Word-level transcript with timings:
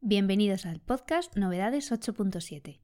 Bienvenidos 0.00 0.64
al 0.64 0.78
podcast 0.78 1.36
Novedades 1.36 1.90
8.7. 1.90 2.78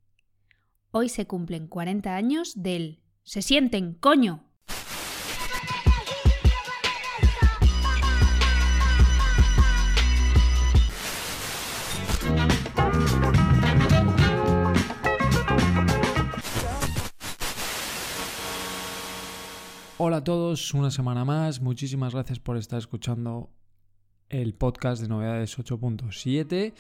Hoy 0.91 1.09
se 1.09 1.29
cumplen 1.29 1.69
40 1.69 2.17
años 2.17 2.55
del 2.57 3.05
Se 3.23 3.41
sienten, 3.41 3.95
coño. 3.95 4.43
Hola 19.99 20.17
a 20.17 20.25
todos, 20.25 20.75
una 20.75 20.91
semana 20.91 21.25
más. 21.25 21.61
Muchísimas 21.61 22.13
gracias 22.13 22.41
por 22.41 22.57
estar 22.57 22.81
escuchando 22.81 23.51
el 24.29 24.55
podcast 24.55 25.03
de 25.03 25.09
novedades 25.09 25.59
8.7. 25.59 26.73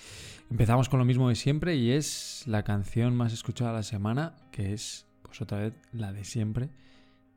Empezamos 0.50 0.88
con 0.88 0.98
lo 0.98 1.04
mismo 1.04 1.28
de 1.28 1.34
siempre 1.34 1.76
y 1.76 1.90
es 1.90 2.44
la 2.46 2.62
canción 2.62 3.16
más 3.16 3.32
escuchada 3.32 3.70
de 3.70 3.76
la 3.78 3.82
semana, 3.82 4.36
que 4.50 4.72
es, 4.72 5.06
pues 5.22 5.40
otra 5.40 5.58
vez, 5.58 5.74
la 5.92 6.12
de 6.12 6.24
siempre, 6.24 6.70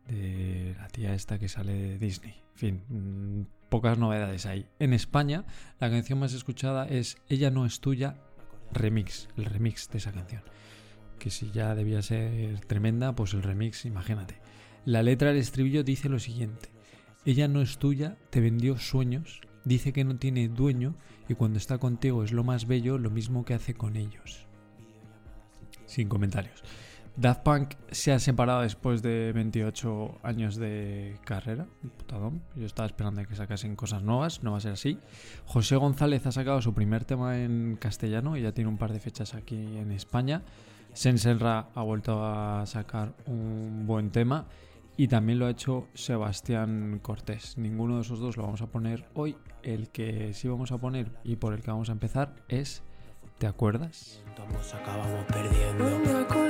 de 0.08 0.76
la 0.78 0.88
tía 0.88 1.14
esta 1.14 1.40
que 1.40 1.50
sale 1.50 1.74
de 1.74 1.98
Disney. 1.98 2.36
En 2.54 2.58
fin, 2.58 2.84
mm, 2.90 3.70
pocas 3.70 3.98
novedades 3.98 4.46
hay. 4.46 4.68
En 4.80 4.94
España, 4.94 5.46
la 5.80 5.90
canción 5.90 6.20
más 6.20 6.34
escuchada 6.34 6.88
es 6.88 7.18
Ella 7.30 7.52
no 7.52 7.66
es 7.66 7.80
tuya, 7.80 8.18
remix, 8.72 9.28
el 9.38 9.46
remix 9.46 9.90
de 9.90 9.98
esa 10.00 10.12
canción. 10.12 10.44
Que 11.20 11.30
si 11.30 11.52
ya 11.52 11.76
debía 11.76 12.02
ser 12.02 12.60
tremenda, 12.62 13.16
pues 13.16 13.34
el 13.34 13.44
remix, 13.44 13.86
imagínate. 13.86 14.40
La 14.86 15.04
letra 15.04 15.30
del 15.30 15.38
estribillo 15.38 15.84
dice 15.84 16.10
lo 16.10 16.20
siguiente. 16.20 16.70
Ella 17.26 17.48
no 17.50 17.62
es 17.62 17.78
tuya, 17.78 18.18
te 18.30 18.40
vendió 18.40 18.78
sueños, 18.78 19.42
dice 19.68 19.94
que 19.94 20.04
no 20.04 20.18
tiene 20.18 20.48
dueño 20.48 20.96
y 21.28 21.36
cuando 21.36 21.58
está 21.58 21.78
contigo 21.78 22.24
es 22.24 22.32
lo 22.32 22.44
más 22.44 22.68
bello, 22.68 22.98
lo 22.98 23.10
mismo 23.10 23.46
que 23.46 23.54
hace 23.54 23.74
con 23.74 23.96
ellos. 23.96 24.46
Sin 25.86 26.08
comentarios. 26.08 26.64
Daft 27.18 27.42
Punk 27.42 27.74
se 27.90 28.14
ha 28.14 28.20
separado 28.20 28.62
después 28.62 29.02
de 29.02 29.32
28 29.34 30.20
años 30.22 30.56
de 30.56 31.18
carrera. 31.26 31.66
Putadón. 31.98 32.44
Yo 32.56 32.66
estaba 32.68 32.86
esperando 32.86 33.26
que 33.26 33.36
sacasen 33.36 33.76
cosas 33.76 34.04
nuevas, 34.04 34.44
no 34.44 34.52
va 34.52 34.60
a 34.60 34.62
ser 34.62 34.74
así. 34.74 35.00
José 35.46 35.78
González 35.78 36.26
ha 36.28 36.32
sacado 36.32 36.62
su 36.62 36.76
primer 36.76 37.06
tema 37.06 37.40
en 37.40 37.76
castellano 37.80 38.38
y 38.38 38.44
ya 38.44 38.52
tiene 38.52 38.70
un 38.70 38.78
par 38.78 38.94
de 38.94 39.00
fechas 39.00 39.34
aquí 39.34 39.56
en 39.56 39.92
España. 39.92 40.44
Sensenra 40.94 41.70
ha 41.74 41.82
vuelto 41.82 42.24
a 42.24 42.66
sacar 42.68 43.14
un 43.26 43.86
buen 43.88 44.12
tema 44.12 44.46
y 44.98 45.08
también 45.08 45.40
lo 45.40 45.46
ha 45.46 45.52
hecho 45.52 45.88
Sebastián 45.94 47.00
Cortés. 47.02 47.58
Ninguno 47.58 47.96
de 47.96 48.02
esos 48.02 48.20
dos 48.20 48.36
lo 48.36 48.44
vamos 48.44 48.62
a 48.62 48.68
poner 48.68 49.06
hoy. 49.14 49.38
El 49.64 49.90
que 49.90 50.34
sí 50.34 50.48
vamos 50.48 50.72
a 50.72 50.78
poner 50.78 51.12
y 51.24 51.36
por 51.36 51.54
el 51.54 51.62
que 51.62 51.72
vamos 51.72 51.90
a 51.90 51.94
empezar 51.94 52.36
es 52.48 52.84
¿Te 53.38 53.46
acuerdas? 53.46 54.24
acabamos 54.74 55.24
perdiendo. 55.26 56.47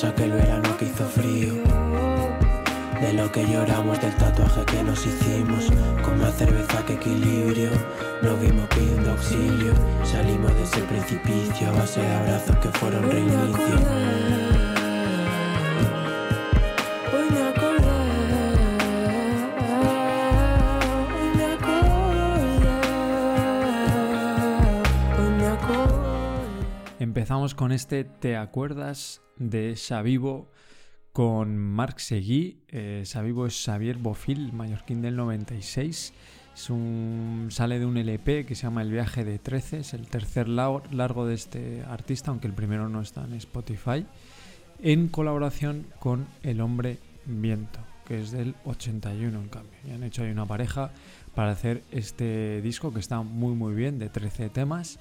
Pasamos 0.00 0.04
aquel 0.04 0.32
verano 0.32 0.76
que 0.78 0.86
hizo 0.86 1.04
frío. 1.04 1.54
De 3.00 3.12
lo 3.14 3.30
que 3.32 3.46
lloramos 3.46 4.00
del 4.00 4.14
tatuaje 4.16 4.64
que 4.66 4.82
nos 4.82 5.04
hicimos. 5.06 5.70
Con 6.02 6.20
más 6.20 6.34
cerveza 6.34 6.84
que 6.86 6.94
equilibrio. 6.94 7.70
Nos 8.22 8.40
vimos 8.40 8.66
pidiendo 8.68 9.10
auxilio. 9.10 9.72
Salimos 10.04 10.54
de 10.54 10.62
ese 10.62 10.80
precipicio 10.82 11.68
A 11.68 11.72
base 11.72 12.00
de 12.00 12.14
abrazos 12.14 12.56
que 12.56 12.68
fueron 12.78 13.10
reinicio 13.10 14.59
Empezamos 27.30 27.54
con 27.54 27.70
este 27.70 28.02
¿Te 28.02 28.36
acuerdas? 28.36 29.22
de 29.36 29.76
Xavivo 29.76 30.50
con 31.12 31.56
Marc 31.56 32.00
Seguí. 32.00 32.58
Eh, 32.66 33.04
Xavivo 33.06 33.46
es 33.46 33.54
Xavier 33.64 33.98
Bofil, 33.98 34.52
mallorquín 34.52 35.00
del 35.00 35.14
96. 35.14 36.12
Es 36.52 36.70
un, 36.70 37.46
sale 37.52 37.78
de 37.78 37.86
un 37.86 37.98
LP 37.98 38.44
que 38.46 38.56
se 38.56 38.64
llama 38.64 38.82
El 38.82 38.90
viaje 38.90 39.24
de 39.24 39.38
13. 39.38 39.78
Es 39.78 39.94
el 39.94 40.08
tercer 40.08 40.48
lar- 40.48 40.92
largo 40.92 41.24
de 41.24 41.34
este 41.34 41.84
artista, 41.86 42.32
aunque 42.32 42.48
el 42.48 42.52
primero 42.52 42.88
no 42.88 43.00
está 43.00 43.22
en 43.24 43.34
Spotify. 43.34 44.04
En 44.82 45.06
colaboración 45.06 45.86
con 46.00 46.26
El 46.42 46.60
Hombre 46.60 46.98
Viento, 47.26 47.78
que 48.08 48.20
es 48.22 48.32
del 48.32 48.56
81 48.64 49.40
en 49.40 49.48
cambio. 49.48 49.78
Y 49.86 49.92
han 49.92 50.02
hecho 50.02 50.24
ahí 50.24 50.32
una 50.32 50.46
pareja 50.46 50.90
para 51.36 51.52
hacer 51.52 51.84
este 51.92 52.60
disco 52.60 52.92
que 52.92 52.98
está 52.98 53.22
muy 53.22 53.54
muy 53.54 53.72
bien, 53.72 54.00
de 54.00 54.08
13 54.08 54.50
temas. 54.50 54.98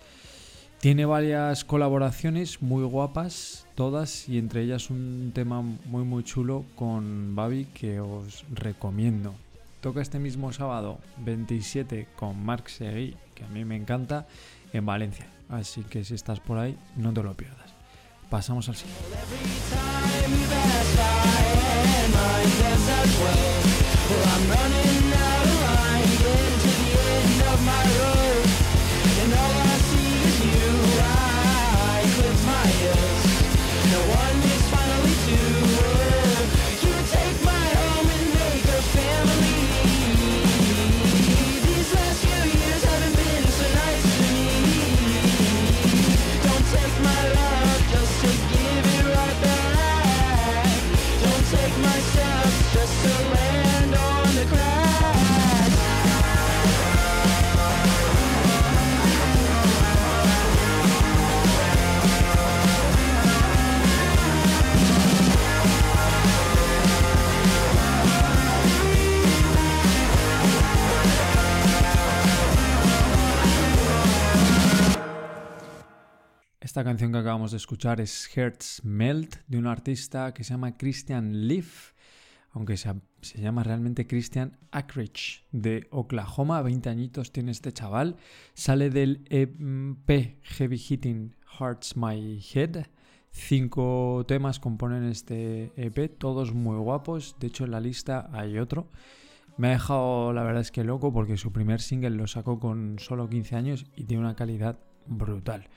Tiene 0.80 1.06
varias 1.06 1.66
colaboraciones 1.66 2.62
muy 2.62 2.86
guapas, 2.86 3.66
todas, 3.76 4.30
y 4.30 4.38
entre 4.38 4.62
ellas 4.62 4.90
un 4.90 5.32
tema 5.36 5.62
muy 5.62 6.06
muy 6.06 6.24
chulo 6.24 6.64
con 6.76 7.36
Babi 7.36 7.66
que 7.66 8.00
os 8.00 8.46
recomiendo. 8.50 9.36
Toca 9.82 10.02
este 10.02 10.20
mismo 10.20 10.54
sábado 10.54 11.00
27 11.18 12.08
con 12.16 12.42
Marc 12.46 12.70
Seguí, 12.70 13.14
que 13.36 13.44
a 13.44 13.50
mí 13.50 13.66
me 13.66 13.76
encanta, 13.76 14.26
en 14.72 14.86
Valencia. 14.86 15.28
Así 15.50 15.84
que 15.84 16.06
si 16.06 16.14
estás 16.14 16.40
por 16.40 16.58
ahí, 16.58 16.78
no 16.96 17.14
te 17.14 17.24
lo 17.24 17.34
pierdas. 17.36 17.74
Pasamos 18.30 18.70
al 18.70 18.76
siguiente. 18.78 19.04
Canción 76.90 77.12
que 77.12 77.20
acabamos 77.20 77.52
de 77.52 77.58
escuchar 77.58 78.02
es 78.02 78.36
Hertz 78.36 78.84
Melt 78.84 79.36
de 79.46 79.60
un 79.60 79.68
artista 79.68 80.34
que 80.34 80.44
se 80.44 80.56
llama 80.56 80.76
Christian 80.76 81.48
Leaf. 81.48 81.94
aunque 82.50 82.78
se, 82.78 82.92
se 83.22 83.40
llama 83.40 83.62
realmente 83.62 84.08
Christian 84.08 84.58
Ackridge, 84.72 85.46
de 85.52 85.88
Oklahoma. 85.92 86.64
20 86.64 86.90
añitos 86.90 87.32
tiene 87.32 87.52
este 87.52 87.72
chaval. 87.74 88.16
Sale 88.56 88.90
del 88.90 89.24
EP 89.30 90.40
Heavy 90.42 90.78
Hitting 90.80 91.36
Hearts 91.60 91.96
My 91.96 92.44
Head. 92.56 92.88
Cinco 93.30 94.26
temas 94.28 94.60
componen 94.60 95.04
este 95.04 95.72
EP, 95.76 96.18
todos 96.18 96.56
muy 96.56 96.78
guapos. 96.78 97.36
De 97.40 97.46
hecho, 97.50 97.66
en 97.66 97.72
la 97.72 97.82
lista 97.82 98.32
hay 98.34 98.58
otro. 98.58 98.90
Me 99.58 99.68
ha 99.68 99.72
dejado, 99.74 100.34
la 100.34 100.42
verdad 100.42 100.62
es 100.62 100.72
que 100.72 100.84
loco, 100.84 101.14
porque 101.14 101.38
su 101.38 101.52
primer 101.52 101.82
single 101.82 102.10
lo 102.10 102.26
sacó 102.26 102.60
con 102.60 102.98
solo 102.98 103.30
15 103.30 103.56
años 103.56 103.86
y 103.96 104.06
tiene 104.06 104.24
una 104.24 104.36
calidad 104.36 104.80
brutal. 105.06 105.70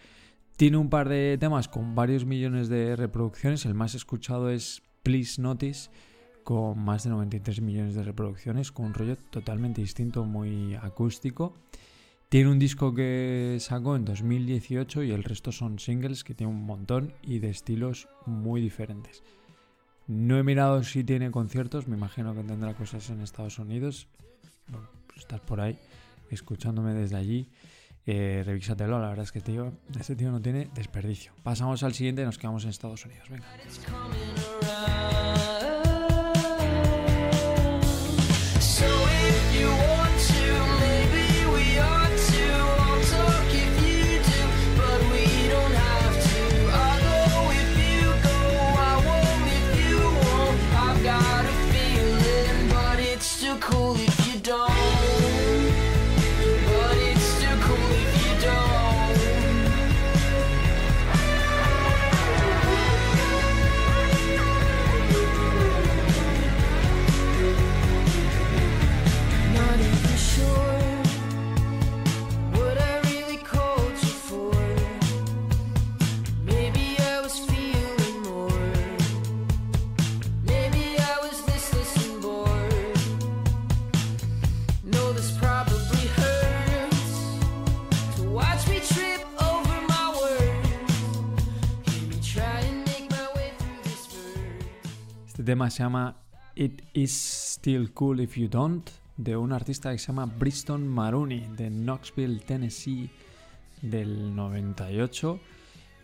Tiene 0.57 0.77
un 0.77 0.91
par 0.91 1.09
de 1.09 1.39
temas 1.39 1.69
con 1.69 1.95
varios 1.95 2.25
millones 2.25 2.69
de 2.69 2.95
reproducciones. 2.95 3.65
El 3.67 3.75
más 3.75 3.95
escuchado 3.95 4.51
es 4.51 4.83
Please 5.03 5.41
Notice, 5.41 5.91
con 6.45 6.79
más 6.79 7.05
de 7.05 7.11
93 7.11 7.61
millones 7.61 7.95
de 7.95 8.03
reproducciones, 8.03 8.71
con 8.71 8.87
un 8.87 8.95
rollo 8.95 9.17
totalmente 9.31 9.81
distinto, 9.81 10.25
muy 10.25 10.75
acústico. 10.75 11.57
Tiene 12.29 12.51
un 12.51 12.59
disco 12.59 12.95
que 12.95 13.59
sacó 13.61 13.97
en 13.97 14.05
2018 14.05 15.03
y 15.03 15.11
el 15.11 15.25
resto 15.25 15.53
son 15.53 15.79
singles 15.79 16.25
que 16.25 16.35
tiene 16.35 16.53
un 16.53 16.65
montón 16.65 17.13
y 17.23 17.41
de 17.41 17.51
estilos 17.51 18.09
muy 18.25 18.61
diferentes. 18.61 19.23
No 20.07 20.39
he 20.39 20.43
mirado 20.43 20.83
si 20.83 21.05
tiene 21.05 21.31
conciertos, 21.31 21.89
me 21.89 21.97
imagino 21.97 22.35
que 22.35 22.43
tendrá 22.43 22.75
cosas 22.75 23.11
en 23.11 23.21
Estados 23.21 23.59
Unidos. 23.59 24.09
Bueno, 24.69 24.89
pues 25.07 25.21
estás 25.21 25.41
por 25.41 25.61
ahí 25.61 25.79
escuchándome 26.31 26.95
desde 26.95 27.17
allí. 27.17 27.49
Eh, 28.05 28.43
revísatelo, 28.45 28.99
la 29.01 29.09
verdad 29.09 29.25
es 29.25 29.33
que 29.33 29.41
tío, 29.41 29.73
este 29.99 30.17
tío 30.17 30.31
no 30.31 30.41
tiene 30.41 30.69
desperdicio. 30.75 31.33
Pasamos 31.43 31.83
al 31.83 31.95
siguiente 31.95 32.25
nos 32.25 32.39
quedamos 32.39 32.65
en 32.65 32.71
Estados 32.71 33.05
Unidos. 33.05 33.29
Venga. 33.31 33.47
Tema 95.53 95.69
se 95.69 95.83
llama 95.83 96.17
It 96.55 96.81
Is 96.95 97.13
Still 97.57 97.93
Cool 97.93 98.23
If 98.23 98.39
You 98.39 98.49
Don't, 98.49 98.89
de 99.19 99.37
un 99.37 99.53
artista 99.53 99.93
que 99.93 99.99
se 99.99 100.07
llama 100.07 100.25
Briston 100.25 100.89
Maroney, 100.89 101.47
de 101.59 101.69
Knoxville, 101.69 102.41
Tennessee, 102.41 103.11
del 103.83 104.35
98. 104.35 105.39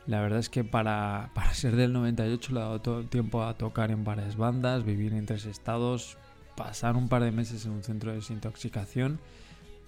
La 0.06 0.20
verdad 0.20 0.40
es 0.40 0.50
que 0.50 0.64
para, 0.64 1.30
para 1.34 1.54
ser 1.54 1.76
del 1.76 1.94
98 1.94 2.52
le 2.52 2.60
ha 2.60 2.64
dado 2.64 2.82
todo 2.82 3.00
el 3.00 3.08
tiempo 3.08 3.42
a 3.42 3.56
tocar 3.56 3.90
en 3.90 4.04
varias 4.04 4.36
bandas, 4.36 4.84
vivir 4.84 5.14
en 5.14 5.24
tres 5.24 5.46
estados, 5.46 6.18
pasar 6.54 6.94
un 6.94 7.08
par 7.08 7.22
de 7.22 7.32
meses 7.32 7.64
en 7.64 7.72
un 7.72 7.82
centro 7.82 8.10
de 8.10 8.18
desintoxicación, 8.18 9.18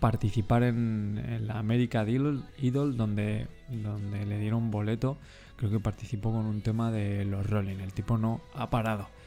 participar 0.00 0.62
en, 0.62 1.46
la 1.46 1.58
America 1.58 2.08
Idol, 2.08 2.44
Idol 2.62 2.96
donde, 2.96 3.46
donde 3.68 4.24
le 4.24 4.38
dieron 4.38 4.70
boleto. 4.70 5.18
Creo 5.56 5.70
que 5.70 5.80
participó 5.80 6.32
con 6.32 6.46
un 6.46 6.62
tema 6.62 6.90
de 6.90 7.26
los 7.26 7.46
Rolling. 7.46 7.80
El 7.80 7.92
tipo 7.92 8.16
no 8.16 8.40
ha 8.54 8.70
parado. 8.70 9.20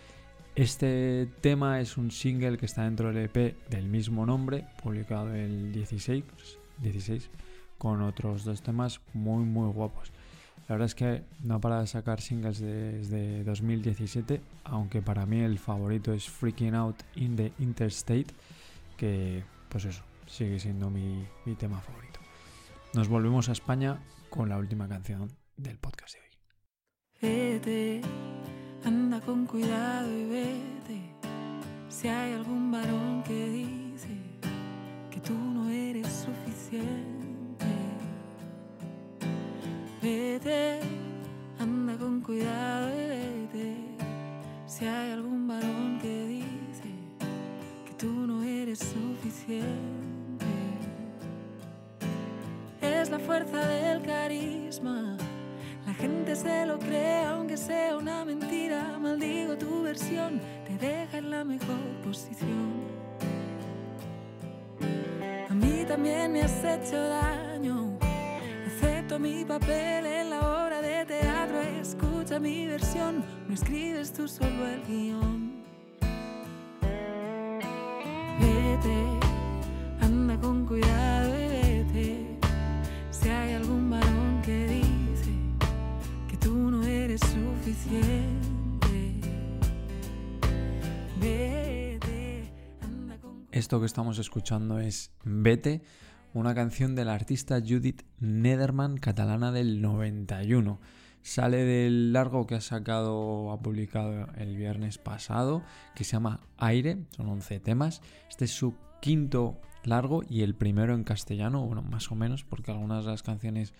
Este 0.55 1.27
tema 1.41 1.81
es 1.81 1.97
un 1.97 2.11
single 2.11 2.59
que 2.59 2.67
está 2.67 2.83
dentro 2.83 3.11
del 3.11 3.25
EP 3.25 3.57
del 3.69 3.85
mismo 3.85 4.23
nombre, 4.25 4.67
publicado 4.83 5.33
el 5.33 5.71
16, 5.71 6.23
16 6.77 7.29
con 7.79 8.03
otros 8.03 8.44
dos 8.44 8.61
temas 8.61 9.01
muy 9.13 9.45
muy 9.45 9.71
guapos. 9.73 10.11
La 10.67 10.75
verdad 10.75 10.85
es 10.85 10.95
que 10.95 11.23
no 11.41 11.59
para 11.59 11.81
de 11.81 11.88
sacar 11.88 12.21
singles 12.21 12.59
desde 12.59 13.44
2017, 13.44 14.41
aunque 14.63 15.01
para 15.01 15.25
mí 15.25 15.39
el 15.39 15.57
favorito 15.57 16.13
es 16.13 16.29
Freaking 16.29 16.75
Out 16.75 17.01
in 17.15 17.35
the 17.35 17.51
Interstate, 17.57 18.27
que 18.95 19.44
pues 19.69 19.85
eso, 19.85 20.03
sigue 20.27 20.59
siendo 20.59 20.91
mi, 20.91 21.25
mi 21.45 21.55
tema 21.55 21.81
favorito. 21.81 22.19
Nos 22.94 23.07
volvemos 23.07 23.50
a 23.50 23.53
España 23.53 24.00
con 24.29 24.50
la 24.50 24.59
última 24.59 24.88
canción 24.88 25.31
del 25.57 25.79
podcast 25.79 26.13
de 26.13 26.21
hoy. 26.21 26.27
Anda 28.85 29.19
con 29.21 29.45
cuidado 29.45 30.09
y 30.12 30.25
vete. 30.25 31.01
Si 31.89 32.07
hay 32.07 32.33
algún 32.33 32.71
varón 32.71 33.24
que 33.24 33.50
dice 33.50 34.09
que 35.09 35.19
tú 35.19 35.33
no 35.33 35.69
eres 35.69 36.07
suficiente, 36.07 37.65
vete, 40.01 40.80
te 60.66 60.78
deja 60.78 61.18
en 61.18 61.30
la 61.30 61.44
mejor 61.44 61.84
posición. 62.04 62.72
A 65.50 65.54
mí 65.54 65.86
también 65.88 66.31
me 66.34 66.42
has 66.42 66.64
hecho 66.64 66.98
daño. 66.98 67.98
Acepto 68.68 69.20
mi 69.20 69.46
papel 69.46 70.06
en 70.06 70.30
la 70.30 70.39
obra 70.39 70.82
de 70.82 71.06
teatro. 71.06 71.62
Escucha 71.82 72.39
mi 72.39 72.68
versión, 72.68 73.24
no 73.48 73.53
escribes 73.53 74.12
tú 74.13 74.27
solo 74.27 74.68
el 74.68 74.82
guion. 74.88 75.33
Esto 93.63 93.79
que 93.79 93.86
estamos 93.86 94.20
escuchando 94.20 94.79
es 94.79 95.13
Vete, 95.24 95.84
una 96.34 96.53
canción 96.53 96.96
de 96.96 97.05
la 97.05 97.13
artista 97.13 97.62
Judith 97.62 98.01
Nederman, 98.20 98.98
catalana 98.98 99.53
del 99.53 99.82
91. 99.82 100.82
Sale 101.22 101.63
del 101.63 102.12
largo 102.12 102.46
que 102.46 102.55
ha 102.55 102.62
sacado, 102.62 103.53
ha 103.53 103.62
publicado 103.62 104.27
el 104.36 104.58
viernes 104.58 104.98
pasado, 104.98 105.63
que 105.96 106.03
se 106.03 106.12
llama 106.12 106.41
Aire, 106.58 107.05
son 107.15 107.29
11 107.29 107.62
temas. 107.62 108.01
Este 108.29 108.43
es 108.43 108.51
su 108.51 108.75
quinto 109.01 109.62
largo 109.86 110.24
y 110.29 110.41
el 110.41 110.55
primero 110.55 110.93
en 110.93 111.05
castellano, 111.05 111.65
bueno, 111.65 111.84
más 111.84 112.12
o 112.12 112.15
menos, 112.15 112.43
porque 112.43 112.72
algunas 112.72 113.05
de 113.05 113.12
las 113.12 113.24
canciones 113.24 113.74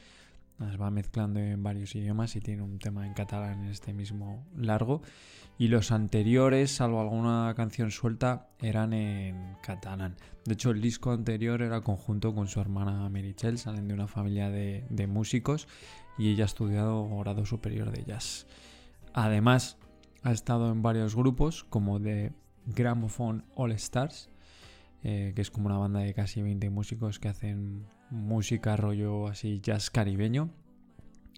va 0.80 0.92
mezclando 0.92 1.40
en 1.40 1.64
varios 1.64 1.96
idiomas 1.96 2.36
y 2.36 2.42
tiene 2.42 2.62
un 2.62 2.80
tema 2.80 3.06
en 3.06 3.14
catalán 3.14 3.64
en 3.64 3.70
este 3.70 3.94
mismo 3.94 4.46
largo. 4.56 5.02
Y 5.58 5.68
los 5.68 5.92
anteriores, 5.92 6.72
salvo 6.72 7.00
alguna 7.00 7.54
canción 7.56 7.92
suelta, 7.92 8.50
eran 8.60 8.94
en 8.94 9.56
catalán. 9.62 10.16
De 10.46 10.54
hecho, 10.54 10.72
el 10.72 10.82
disco 10.82 11.12
anterior 11.12 11.62
era 11.62 11.82
conjunto 11.82 12.34
con 12.34 12.48
su 12.48 12.60
hermana 12.60 13.08
Merichel, 13.10 13.58
salen 13.58 13.88
de 13.88 13.94
una 13.94 14.08
familia 14.08 14.50
de, 14.50 14.86
de 14.90 15.08
músicos 15.08 15.68
y 16.18 16.30
ella 16.32 16.44
ha 16.44 16.48
estudiado 16.48 17.08
grado 17.20 17.46
superior 17.46 17.92
de 17.92 18.04
jazz. 18.04 18.48
Además, 19.14 19.78
ha 20.24 20.32
estado 20.32 20.72
en 20.72 20.82
varios 20.82 21.16
grupos 21.16 21.64
como 21.66 22.00
de 22.00 22.34
Gramophone 22.66 23.44
All 23.56 23.72
Stars, 23.74 24.30
eh, 25.04 25.34
que 25.36 25.42
es 25.42 25.52
como 25.52 25.68
una 25.68 25.78
banda 25.78 26.00
de 26.00 26.14
casi 26.14 26.42
20 26.42 26.70
músicos 26.70 27.20
que 27.20 27.28
hacen 27.28 27.86
música 28.14 28.78
rollo 28.78 29.28
así 29.28 29.60
jazz 29.62 29.90
caribeño. 29.90 30.50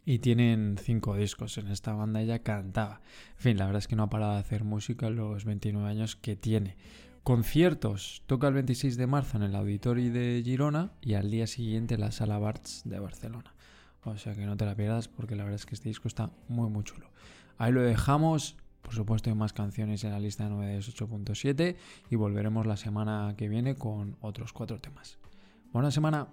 Y 0.07 0.19
tienen 0.19 0.75
cinco 0.79 1.15
discos. 1.15 1.57
En 1.57 1.67
esta 1.67 1.93
banda 1.93 2.21
ella 2.21 2.39
cantaba. 2.39 3.01
En 3.37 3.41
fin, 3.41 3.57
la 3.57 3.65
verdad 3.65 3.79
es 3.79 3.87
que 3.87 3.95
no 3.95 4.03
ha 4.03 4.09
parado 4.09 4.33
de 4.33 4.39
hacer 4.39 4.63
música 4.63 5.09
los 5.09 5.45
29 5.45 5.89
años 5.89 6.15
que 6.15 6.35
tiene. 6.35 6.77
Conciertos. 7.23 8.21
Toca 8.27 8.47
el 8.47 8.53
26 8.53 8.97
de 8.97 9.07
marzo 9.07 9.37
en 9.37 9.43
el 9.43 9.55
Auditori 9.55 10.09
de 10.09 10.43
Girona 10.45 10.91
y 11.01 11.15
al 11.15 11.31
día 11.31 11.47
siguiente 11.47 11.95
en 11.95 12.01
la 12.01 12.11
Sala 12.11 12.37
Barts 12.37 12.83
de 12.85 12.99
Barcelona. 12.99 13.55
O 14.03 14.15
sea 14.17 14.35
que 14.35 14.45
no 14.45 14.55
te 14.55 14.65
la 14.65 14.75
pierdas 14.75 15.07
porque 15.07 15.35
la 15.35 15.43
verdad 15.43 15.55
es 15.55 15.65
que 15.65 15.73
este 15.73 15.89
disco 15.89 16.07
está 16.07 16.29
muy 16.47 16.69
muy 16.69 16.83
chulo. 16.83 17.09
Ahí 17.57 17.71
lo 17.71 17.81
dejamos. 17.81 18.57
Por 18.83 18.93
supuesto 18.93 19.31
hay 19.31 19.35
más 19.35 19.53
canciones 19.53 20.03
en 20.03 20.11
la 20.11 20.19
lista 20.19 20.43
de 20.43 20.51
novedades 20.51 20.87
8.7 20.95 21.75
y 22.11 22.15
volveremos 22.15 22.67
la 22.67 22.77
semana 22.77 23.33
que 23.35 23.49
viene 23.49 23.73
con 23.73 24.17
otros 24.21 24.53
cuatro 24.53 24.79
temas. 24.79 25.17
Buena 25.73 25.89
semana. 25.89 26.27